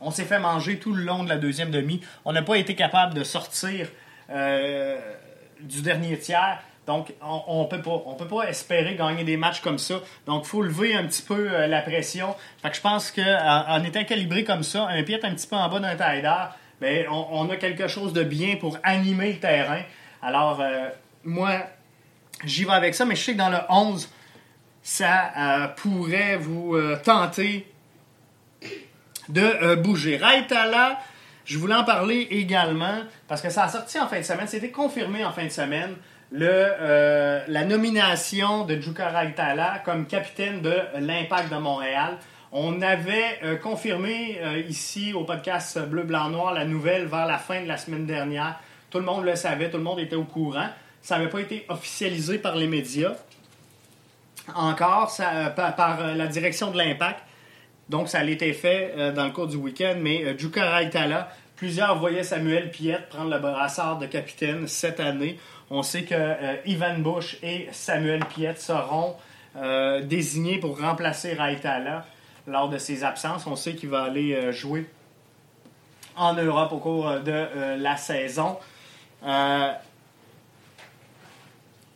On 0.00 0.10
s'est 0.10 0.24
fait 0.24 0.38
manger 0.38 0.78
tout 0.78 0.94
le 0.94 1.02
long 1.02 1.24
de 1.24 1.28
la 1.28 1.36
deuxième 1.36 1.70
demi. 1.70 2.00
On 2.24 2.32
n'a 2.32 2.42
pas 2.42 2.56
été 2.56 2.74
capable 2.74 3.12
de 3.12 3.22
sortir 3.22 3.88
euh, 4.30 4.98
du 5.60 5.82
dernier 5.82 6.18
tiers. 6.18 6.62
Donc, 6.90 7.12
on 7.22 7.62
ne 7.62 7.68
peut, 7.68 8.26
pas, 8.26 8.48
espérer 8.48 8.96
gagner 8.96 9.22
des 9.22 9.36
matchs 9.36 9.60
comme 9.60 9.78
ça. 9.78 10.00
Donc, 10.26 10.42
il 10.44 10.48
faut 10.48 10.60
lever 10.60 10.96
un 10.96 11.06
petit 11.06 11.22
peu 11.22 11.48
euh, 11.48 11.68
la 11.68 11.82
pression. 11.82 12.34
Fait 12.60 12.68
que 12.68 12.74
je 12.74 12.80
pense 12.80 13.12
qu'en 13.12 13.84
étant 13.84 14.02
calibré 14.02 14.42
comme 14.42 14.64
ça, 14.64 14.88
un 14.88 15.00
pied 15.04 15.16
un 15.22 15.32
petit 15.32 15.46
peu 15.46 15.54
en 15.54 15.68
bas 15.68 15.78
d'un 15.78 15.94
taille 15.94 16.20
d'air, 16.20 16.56
ben, 16.80 17.06
on, 17.08 17.48
a 17.48 17.54
quelque 17.54 17.86
chose 17.86 18.12
de 18.12 18.24
bien 18.24 18.56
pour 18.56 18.76
animer 18.82 19.34
le 19.34 19.38
terrain. 19.38 19.82
Alors, 20.20 20.60
euh, 20.60 20.88
moi, 21.22 21.60
j'y 22.44 22.64
vais 22.64 22.72
avec 22.72 22.96
ça, 22.96 23.04
mais 23.04 23.14
je 23.14 23.22
sais 23.22 23.32
que 23.34 23.38
dans 23.38 23.50
le 23.50 23.60
11, 23.68 24.10
ça 24.82 25.30
euh, 25.38 25.68
pourrait 25.68 26.38
vous 26.38 26.76
tenter 27.04 27.72
de 29.28 29.76
bouger. 29.76 30.16
Raitala, 30.16 30.98
je 31.44 31.56
voulais 31.56 31.76
en 31.76 31.84
parler 31.84 32.26
également 32.32 33.04
parce 33.28 33.42
que 33.42 33.50
ça 33.50 33.62
a 33.62 33.68
sorti 33.68 33.96
en 34.00 34.08
fin 34.08 34.18
de 34.18 34.24
semaine, 34.24 34.48
c'était 34.48 34.70
confirmé 34.70 35.24
en 35.24 35.30
fin 35.30 35.44
de 35.44 35.50
semaine, 35.50 35.94
le, 36.30 37.42
la 37.48 37.64
nomination 37.64 38.64
de 38.64 38.80
Juka 38.80 39.08
Raitala 39.08 39.82
comme 39.84 40.06
capitaine 40.06 40.60
de 40.60 40.74
l'Impact 40.98 41.52
de 41.52 41.58
Montréal. 41.58 42.18
On 42.52 42.82
avait 42.82 43.58
confirmé 43.62 44.40
ici 44.68 45.12
au 45.12 45.24
podcast 45.24 45.78
Bleu, 45.86 46.02
Blanc, 46.02 46.30
Noir 46.30 46.52
la 46.52 46.64
nouvelle 46.64 47.06
vers 47.06 47.26
la 47.26 47.38
fin 47.38 47.62
de 47.62 47.68
la 47.68 47.76
semaine 47.76 48.06
dernière. 48.06 48.58
Tout 48.90 48.98
le 48.98 49.04
monde 49.04 49.24
le 49.24 49.36
savait, 49.36 49.70
tout 49.70 49.76
le 49.76 49.84
monde 49.84 50.00
était 50.00 50.16
au 50.16 50.24
courant. 50.24 50.68
Ça 51.02 51.16
n'avait 51.16 51.30
pas 51.30 51.40
été 51.40 51.64
officialisé 51.68 52.38
par 52.38 52.56
les 52.56 52.66
médias 52.66 53.14
encore 54.54 55.14
euh, 55.20 55.50
par, 55.50 56.00
euh, 56.00 56.14
la 56.14 56.26
direction 56.26 56.70
de 56.70 56.78
l'impact. 56.78 57.20
Donc, 57.88 58.08
ça 58.08 58.20
a 58.20 58.24
été 58.24 58.52
fait 58.52 58.94
euh, 58.96 59.12
dans 59.12 59.24
le 59.24 59.32
cours 59.32 59.48
du 59.48 59.56
week-end, 59.56 59.96
mais 59.98 60.38
Juka 60.38 60.70
Raitala, 60.70 61.28
plusieurs 61.56 61.98
voyaient 61.98 62.22
Samuel 62.22 62.70
Piette 62.70 63.08
prendre 63.08 63.30
le 63.30 63.38
brassard 63.38 63.98
de 63.98 64.06
capitaine 64.06 64.66
cette 64.68 65.00
année. 65.00 65.38
On 65.70 65.82
sait 65.84 66.02
que 66.02 66.66
Ivan 66.68 66.98
Bush 66.98 67.38
et 67.42 67.68
Samuel 67.70 68.24
Piette 68.26 68.60
seront 68.60 69.14
désignés 70.02 70.58
pour 70.58 70.80
remplacer 70.80 71.34
Raitala 71.34 72.04
lors 72.46 72.68
de 72.68 72.76
ses 72.78 73.04
absences. 73.04 73.46
On 73.46 73.54
sait 73.54 73.76
qu'il 73.76 73.88
va 73.88 74.02
aller 74.02 74.52
jouer 74.52 74.86
en 76.16 76.34
Europe 76.34 76.72
au 76.72 76.78
cours 76.78 77.20
de 77.20 77.76
la 77.76 77.96
saison. 77.96 78.58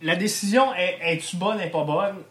la 0.04 0.16
décision 0.16 0.72
est-tu 0.74 1.36
bonne, 1.36 1.60
est 1.60 1.70
pas 1.70 1.84
bonne? 1.84 2.22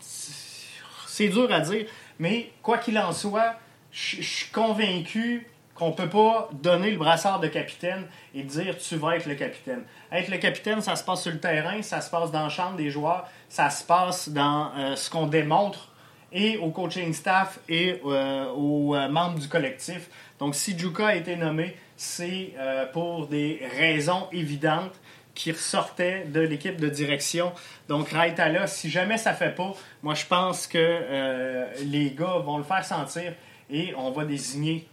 C'est 0.00 1.28
dur 1.28 1.52
à 1.52 1.60
dire, 1.60 1.86
mais 2.18 2.50
quoi 2.62 2.78
qu'il 2.78 2.98
en 2.98 3.12
soit, 3.12 3.54
je 3.92 4.22
suis 4.22 4.50
convaincu 4.50 5.46
qu'on 5.78 5.90
ne 5.90 5.94
peut 5.94 6.08
pas 6.08 6.50
donner 6.52 6.90
le 6.90 6.98
brassard 6.98 7.38
de 7.38 7.46
capitaine 7.46 8.04
et 8.34 8.42
dire 8.42 8.76
tu 8.76 8.96
vas 8.96 9.16
être 9.16 9.26
le 9.26 9.36
capitaine. 9.36 9.82
Être 10.10 10.28
le 10.28 10.38
capitaine, 10.38 10.80
ça 10.80 10.96
se 10.96 11.04
passe 11.04 11.22
sur 11.22 11.32
le 11.32 11.38
terrain, 11.38 11.80
ça 11.82 12.00
se 12.00 12.10
passe 12.10 12.32
dans 12.32 12.44
le 12.44 12.50
champ 12.50 12.72
des 12.72 12.90
joueurs, 12.90 13.28
ça 13.48 13.70
se 13.70 13.84
passe 13.84 14.28
dans 14.28 14.72
euh, 14.76 14.96
ce 14.96 15.08
qu'on 15.08 15.26
démontre 15.26 15.88
et 16.32 16.58
au 16.58 16.70
coaching 16.70 17.12
staff 17.14 17.60
et 17.68 18.00
euh, 18.04 18.50
aux 18.50 18.96
euh, 18.96 19.08
membres 19.08 19.38
du 19.38 19.48
collectif. 19.48 20.10
Donc 20.40 20.56
si 20.56 20.76
Juka 20.76 21.06
a 21.06 21.14
été 21.14 21.36
nommé, 21.36 21.76
c'est 21.96 22.54
pour 22.92 23.26
des 23.26 23.60
raisons 23.76 24.28
évidentes 24.30 24.94
qui 25.34 25.50
ressortait 25.50 26.26
de 26.26 26.40
l'équipe 26.40 26.76
de 26.76 26.88
direction. 26.88 27.52
Donc, 27.88 28.10
Raitala, 28.10 28.68
si 28.68 28.88
jamais 28.88 29.18
ça 29.18 29.32
fait 29.32 29.52
pas, 29.52 29.74
moi, 30.04 30.14
je 30.14 30.24
pense 30.24 30.68
que 30.68 31.66
les 31.82 32.12
gars 32.12 32.38
vont 32.38 32.56
le 32.56 32.62
faire 32.62 32.84
sentir 32.84 33.32
et 33.68 33.92
on 33.96 34.12
va 34.12 34.24
désigner 34.24 34.86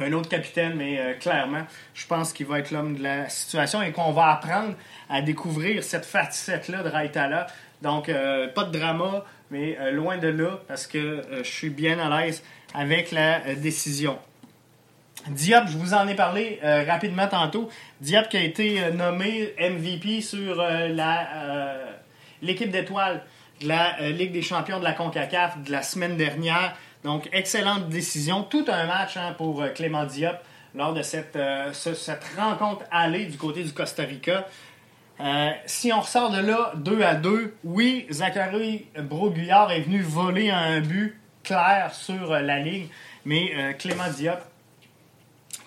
un 0.00 0.12
autre 0.12 0.28
capitaine, 0.28 0.74
mais 0.76 0.98
euh, 0.98 1.14
clairement, 1.14 1.66
je 1.94 2.06
pense 2.06 2.32
qu'il 2.32 2.46
va 2.46 2.58
être 2.58 2.70
l'homme 2.70 2.96
de 2.96 3.02
la 3.02 3.28
situation 3.28 3.82
et 3.82 3.92
qu'on 3.92 4.12
va 4.12 4.32
apprendre 4.32 4.74
à 5.10 5.22
découvrir 5.22 5.84
cette 5.84 6.04
facette-là 6.04 6.82
de 6.82 6.88
Raitala. 6.88 7.46
Donc, 7.82 8.08
euh, 8.08 8.48
pas 8.48 8.64
de 8.64 8.78
drama, 8.78 9.24
mais 9.50 9.76
loin 9.92 10.16
de 10.16 10.28
là, 10.28 10.60
parce 10.66 10.86
que 10.86 11.22
je 11.42 11.48
suis 11.48 11.68
bien 11.68 11.98
à 11.98 12.22
l'aise 12.22 12.42
avec 12.74 13.10
la 13.10 13.54
décision. 13.54 14.18
Diop, 15.28 15.68
je 15.68 15.76
vous 15.76 15.94
en 15.94 16.08
ai 16.08 16.14
parlé 16.14 16.58
euh, 16.64 16.84
rapidement 16.84 17.28
tantôt. 17.28 17.68
Diop 18.00 18.28
qui 18.28 18.36
a 18.36 18.42
été 18.42 18.82
euh, 18.82 18.90
nommé 18.90 19.54
MVP 19.58 20.20
sur 20.20 20.60
euh, 20.60 20.88
la 20.88 21.76
l'équipe 22.42 22.70
d'étoiles 22.70 23.22
de 23.60 23.68
la 23.68 24.10
Ligue 24.10 24.32
des 24.32 24.42
champions 24.42 24.80
de 24.80 24.84
la 24.84 24.92
CONCACAF 24.94 25.62
de 25.62 25.70
la 25.70 25.82
semaine 25.82 26.16
dernière. 26.16 26.74
Donc, 27.04 27.28
excellente 27.32 27.88
décision. 27.88 28.42
Tout 28.44 28.64
un 28.68 28.86
match 28.86 29.16
hein, 29.16 29.34
pour 29.36 29.64
Clément 29.74 30.04
Diop 30.04 30.36
lors 30.74 30.94
de 30.94 31.02
cette, 31.02 31.38
cette 31.72 32.24
rencontre 32.38 32.84
allée 32.90 33.26
du 33.26 33.36
côté 33.36 33.62
du 33.62 33.72
Costa 33.72 34.04
Rica. 34.04 34.46
si 35.66 35.92
on 35.92 36.00
ressort 36.00 36.30
de 36.30 36.40
là 36.40 36.72
2 36.76 37.02
à 37.02 37.14
2, 37.14 37.56
oui, 37.64 38.06
Zachary 38.10 38.86
Broguillard 38.98 39.70
est 39.70 39.80
venu 39.80 40.00
voler 40.00 40.50
un 40.50 40.80
but 40.80 41.20
clair 41.44 41.92
sur 41.92 42.30
la 42.30 42.58
ligne, 42.60 42.86
mais 43.26 43.74
Clément 43.78 44.08
Diop 44.16 44.38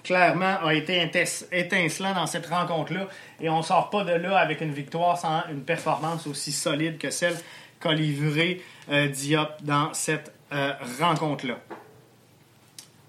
clairement, 0.06 0.66
a 0.66 0.74
été 0.74 1.10
étincelant 1.52 2.14
dans 2.14 2.28
cette 2.28 2.46
rencontre-là. 2.46 3.08
Et 3.42 3.50
on 3.50 3.58
ne 3.58 3.64
sort 3.64 3.90
pas 3.90 4.04
de 4.04 4.14
là 4.14 4.38
avec 4.38 4.62
une 4.62 4.72
victoire 4.72 5.18
sans 5.18 5.44
une 5.50 5.64
performance 5.64 6.28
aussi 6.28 6.52
solide 6.52 6.98
que 6.98 7.10
celle 7.10 7.36
qu'a 7.82 7.92
livrée 7.92 8.62
euh, 8.90 9.08
Diop 9.08 9.50
dans 9.64 9.94
cette 9.94 10.32
rencontre-là. 10.52 11.56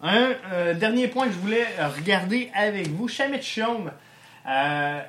Un 0.03 0.75
dernier 0.75 1.09
point 1.09 1.27
que 1.27 1.33
je 1.33 1.39
voulais 1.39 1.67
regarder 1.99 2.51
avec 2.55 2.89
vous, 2.89 3.09
Shamit 3.09 3.43
Chaume. 3.43 3.91
Euh, 4.49 5.01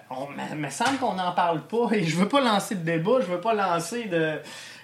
il 0.51 0.57
me 0.57 0.69
semble 0.69 0.97
qu'on 0.97 1.13
n'en 1.13 1.31
parle 1.31 1.61
pas 1.67 1.89
et 1.91 2.03
je 2.03 2.17
veux 2.17 2.27
pas 2.27 2.41
lancer 2.41 2.75
de 2.75 2.83
débat, 2.83 3.21
je 3.21 3.27
veux 3.27 3.41
pas 3.41 3.53
lancer 3.53 4.05
de, 4.05 4.39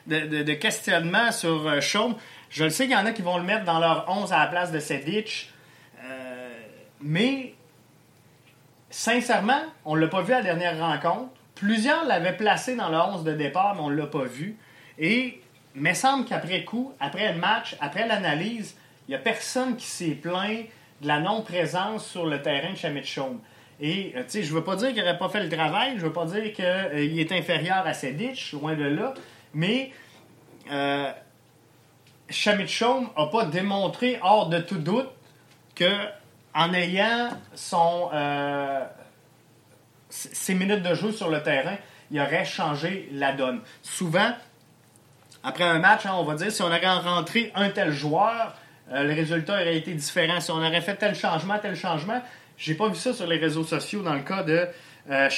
de, 0.05 0.53
questionnement 0.53 1.31
sur 1.31 1.67
euh, 1.67 1.79
Je 2.49 2.63
le 2.63 2.69
sais 2.69 2.83
qu'il 2.83 2.93
y 2.93 2.95
en 2.95 3.05
a 3.05 3.13
qui 3.13 3.23
vont 3.23 3.37
le 3.37 3.43
mettre 3.43 3.65
dans 3.65 3.79
leur 3.79 4.05
11 4.07 4.31
à 4.31 4.39
la 4.39 4.47
place 4.47 4.71
de 4.71 4.79
Sedic. 4.79 5.51
Euh, 6.03 6.49
mais 7.01 7.55
sincèrement, 8.91 9.61
on 9.85 9.95
ne 9.95 10.01
l'a 10.01 10.07
pas 10.07 10.21
vu 10.21 10.33
à 10.33 10.37
la 10.37 10.43
dernière 10.43 10.77
rencontre. 10.77 11.31
Plusieurs 11.55 12.05
l'avaient 12.05 12.37
placé 12.37 12.75
dans 12.75 12.89
le 12.89 12.97
11 12.97 13.23
de 13.23 13.33
départ, 13.33 13.73
mais 13.73 13.81
on 13.81 13.89
ne 13.89 13.95
l'a 13.95 14.07
pas 14.07 14.25
vu. 14.25 14.57
Et 14.99 15.41
me 15.75 15.93
semble 15.93 16.25
qu'après 16.25 16.63
coup, 16.63 16.93
après 16.99 17.33
le 17.33 17.39
match, 17.39 17.75
après 17.79 18.07
l'analyse, 18.07 18.75
il 19.07 19.11
n'y 19.11 19.15
a 19.15 19.19
personne 19.19 19.75
qui 19.75 19.85
s'est 19.85 20.11
plaint 20.11 20.65
de 21.01 21.07
la 21.07 21.19
non-présence 21.19 22.05
sur 22.07 22.25
le 22.25 22.41
terrain 22.41 22.71
de 22.71 22.77
Chamit 22.77 23.03
Chaume. 23.03 23.39
Et, 23.79 24.13
euh, 24.15 24.23
tu 24.23 24.29
sais, 24.29 24.43
je 24.43 24.53
veux 24.53 24.63
pas 24.63 24.75
dire 24.75 24.89
qu'il 24.89 24.99
n'aurait 24.99 25.17
pas 25.17 25.29
fait 25.29 25.43
le 25.43 25.49
travail, 25.49 25.95
je 25.97 26.03
veux 26.03 26.13
pas 26.13 26.25
dire 26.25 26.53
qu'il 26.53 26.63
euh, 26.63 27.17
est 27.17 27.31
inférieur 27.31 27.85
à 27.85 27.93
Sedic, 27.93 28.51
loin 28.53 28.75
de 28.75 28.85
là, 28.85 29.13
mais 29.53 29.91
euh, 30.71 31.11
n'a 32.47 33.25
pas 33.31 33.45
démontré, 33.45 34.19
hors 34.21 34.49
de 34.49 34.59
tout 34.59 34.77
doute, 34.77 35.09
que 35.75 36.07
en 36.55 36.73
ayant 36.73 37.29
son, 37.55 38.09
euh, 38.13 38.85
ses 40.09 40.53
minutes 40.53 40.83
de 40.83 40.93
jeu 40.93 41.11
sur 41.11 41.29
le 41.29 41.41
terrain, 41.41 41.77
il 42.11 42.19
aurait 42.19 42.45
changé 42.45 43.09
la 43.11 43.33
donne. 43.33 43.61
Souvent, 43.81 44.33
après 45.43 45.63
un 45.63 45.79
match, 45.79 46.05
hein, 46.05 46.13
on 46.15 46.23
va 46.23 46.35
dire, 46.35 46.51
si 46.51 46.61
on 46.61 46.67
aurait 46.67 46.87
rentré 46.87 47.51
un 47.55 47.69
tel 47.69 47.91
joueur, 47.91 48.55
le 48.91 49.13
résultat 49.13 49.53
aurait 49.53 49.77
été 49.77 49.93
différent. 49.93 50.39
Si 50.39 50.51
on 50.51 50.57
aurait 50.57 50.81
fait 50.81 50.95
tel 50.95 51.15
changement, 51.15 51.57
tel 51.59 51.75
changement, 51.75 52.21
j'ai 52.57 52.75
pas 52.75 52.87
vu 52.87 52.95
ça 52.95 53.13
sur 53.13 53.27
les 53.27 53.37
réseaux 53.37 53.63
sociaux 53.63 54.01
dans 54.01 54.13
le 54.13 54.21
cas 54.21 54.43
de 54.43 54.67
euh, 55.09 55.29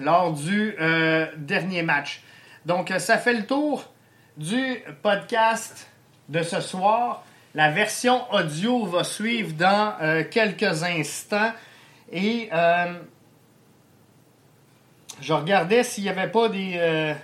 lors 0.00 0.32
du 0.32 0.74
euh, 0.80 1.26
dernier 1.36 1.82
match. 1.82 2.22
Donc, 2.66 2.90
euh, 2.90 2.98
ça 2.98 3.18
fait 3.18 3.34
le 3.34 3.46
tour 3.46 3.92
du 4.36 4.82
podcast 5.02 5.88
de 6.28 6.42
ce 6.42 6.60
soir. 6.60 7.24
La 7.54 7.70
version 7.70 8.32
audio 8.32 8.86
va 8.86 9.04
suivre 9.04 9.52
dans 9.52 9.94
euh, 10.00 10.24
quelques 10.28 10.82
instants. 10.82 11.52
Et 12.10 12.50
je 15.20 15.32
regardais 15.32 15.82
s'il 15.82 16.04
n'y 16.04 16.10
avait 16.10 16.28
pas 16.28 16.48
des, 16.50 17.14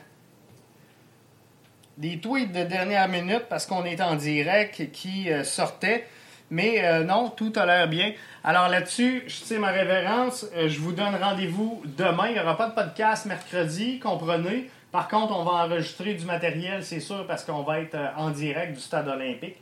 des 1.99 2.19
tweets 2.19 2.53
de 2.53 2.63
dernière 2.63 3.09
minute 3.09 3.45
parce 3.51 3.67
qu'on 3.67 3.85
est 3.85 4.01
en 4.01 4.15
direct 4.15 4.91
qui 4.93 5.29
sortaient. 5.45 6.07
Mais 6.51 6.85
euh, 6.85 7.05
non, 7.05 7.29
tout 7.29 7.53
a 7.57 7.67
l'air 7.67 7.89
bien. 7.89 8.13
Alors 8.43 8.69
là-dessus, 8.69 9.25
sais 9.29 9.59
ma 9.59 9.69
révérence, 9.69 10.47
euh, 10.57 10.69
je 10.69 10.81
vous 10.81 10.93
donne 10.93 11.15
rendez-vous 11.15 11.83
demain. 11.85 12.29
Il 12.29 12.35
n'y 12.35 12.41
aura 12.41 12.57
pas 12.57 12.69
de 12.69 12.75
podcast 12.75 13.27
mercredi, 13.27 13.99
comprenez. 13.99 14.71
Par 14.91 15.09
contre, 15.09 15.37
on 15.37 15.45
va 15.45 15.65
enregistrer 15.65 16.15
du 16.15 16.25
matériel, 16.25 16.83
c'est 16.83 17.01
sûr, 17.01 17.27
parce 17.27 17.45
qu'on 17.45 17.63
va 17.63 17.81
être 17.81 17.95
euh, 17.95 18.09
en 18.17 18.31
direct 18.31 18.73
du 18.73 18.81
stade 18.81 19.09
olympique 19.09 19.57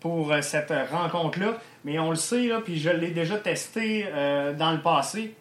pour 0.00 0.34
cette 0.40 0.72
rencontre-là. 0.90 1.58
Mais 1.84 1.98
on 1.98 2.10
le 2.10 2.16
sait, 2.16 2.50
puis 2.64 2.78
je 2.78 2.90
l'ai 2.90 3.10
déjà 3.10 3.36
testé 3.36 4.04
dans 4.58 4.72
le 4.72 4.80
passé. 4.80 5.36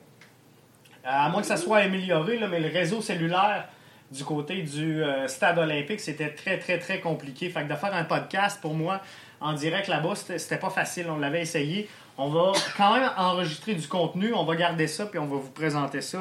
À 1.03 1.29
moins 1.29 1.41
que 1.41 1.47
ça 1.47 1.57
soit 1.57 1.79
amélioré, 1.79 2.39
mais 2.47 2.59
le 2.59 2.67
réseau 2.67 3.01
cellulaire 3.01 3.67
du 4.11 4.23
côté 4.23 4.61
du 4.63 5.03
stade 5.27 5.57
olympique, 5.57 6.01
c'était 6.01 6.29
très, 6.29 6.59
très, 6.59 6.79
très 6.79 6.99
compliqué. 6.99 7.49
Fait 7.49 7.63
que 7.63 7.69
de 7.69 7.75
faire 7.75 7.93
un 7.93 8.03
podcast, 8.03 8.59
pour 8.61 8.73
moi, 8.73 9.01
en 9.39 9.53
direct 9.53 9.87
là-bas, 9.87 10.15
c'était 10.15 10.57
pas 10.57 10.69
facile. 10.69 11.07
On 11.09 11.17
l'avait 11.17 11.41
essayé. 11.41 11.89
On 12.17 12.29
va 12.29 12.51
quand 12.77 12.93
même 12.93 13.09
enregistrer 13.17 13.73
du 13.73 13.87
contenu. 13.87 14.33
On 14.33 14.43
va 14.45 14.55
garder 14.55 14.87
ça, 14.87 15.05
puis 15.05 15.17
on 15.17 15.25
va 15.25 15.37
vous 15.37 15.49
présenter 15.49 16.01
ça 16.01 16.19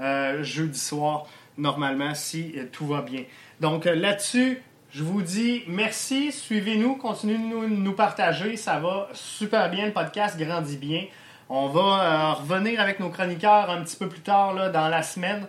euh, 0.00 0.42
jeudi 0.42 0.78
soir, 0.78 1.26
normalement, 1.56 2.14
si 2.14 2.54
euh, 2.56 2.64
tout 2.70 2.86
va 2.86 3.02
bien. 3.02 3.22
Donc 3.60 3.86
euh, 3.86 3.94
là-dessus, 3.94 4.60
je 4.90 5.02
vous 5.02 5.22
dis 5.22 5.62
merci. 5.66 6.32
Suivez-nous, 6.32 6.96
continuez 6.96 7.38
de 7.38 7.42
nous, 7.42 7.68
nous, 7.68 7.92
partager. 7.92 8.56
Ça 8.56 8.78
va 8.78 9.08
super 9.12 9.70
bien. 9.70 9.86
Le 9.86 9.92
podcast 9.92 10.38
grandit 10.38 10.76
bien. 10.76 11.06
On 11.48 11.68
va 11.68 12.34
revenir 12.34 12.80
avec 12.80 13.00
nos 13.00 13.10
chroniqueurs 13.10 13.70
un 13.70 13.82
petit 13.82 13.96
peu 13.96 14.08
plus 14.08 14.20
tard 14.20 14.72
dans 14.72 14.88
la 14.88 15.02
semaine. 15.02 15.46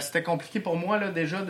C'était 0.00 0.22
compliqué 0.22 0.60
pour 0.60 0.76
moi 0.76 0.98
là, 0.98 1.10
déjà 1.10 1.42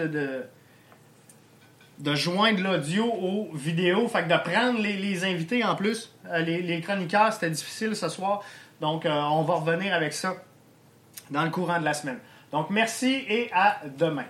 de 1.98 2.14
joindre 2.14 2.62
l'audio 2.62 3.04
aux 3.04 3.50
vidéos. 3.54 4.08
Fait 4.08 4.24
de 4.24 4.36
prendre 4.36 4.80
les, 4.80 5.24
invités 5.24 5.64
en 5.64 5.74
plus, 5.74 6.12
euh, 6.26 6.38
les, 6.38 6.80
chroniqueurs, 6.80 7.32
c'était 7.32 7.50
difficile 7.50 7.96
ce 7.96 8.08
soir. 8.08 8.42
Donc, 8.80 9.06
euh, 9.06 9.10
on 9.10 9.42
va 9.42 9.54
revenir 9.54 9.94
avec 9.94 10.12
ça 10.12 10.34
dans 11.30 11.42
le 11.42 11.50
courant 11.50 11.78
de 11.78 11.84
la 11.84 11.94
semaine. 11.94 12.18
Donc, 12.52 12.70
merci 12.70 13.24
et 13.28 13.50
à 13.52 13.80
demain. 13.98 14.26